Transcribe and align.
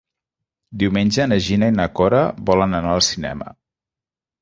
Diumenge 0.83 1.27
na 1.27 1.37
Gina 1.49 1.71
i 1.73 1.77
na 1.77 1.87
Cora 2.01 2.25
volen 2.51 2.77
anar 2.83 2.97
al 2.99 3.07
cinema. 3.13 3.57